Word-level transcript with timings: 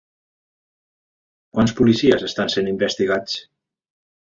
Quants 1.59 1.75
policies 1.81 2.27
estan 2.31 2.51
sent 2.57 2.73
investigats? 2.75 3.39